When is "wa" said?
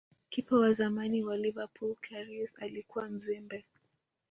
0.55-0.71, 1.23-1.37